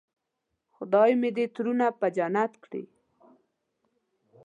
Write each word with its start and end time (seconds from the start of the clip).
خدای 0.75 1.11
مې 1.21 1.29
دې 1.37 1.45
ترونه 1.55 1.87
په 1.99 2.07
جنت 2.15 2.53
کړي. 2.63 2.83